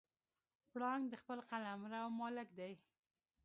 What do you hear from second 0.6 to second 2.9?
پړانګ د خپل قلمرو مالک دی.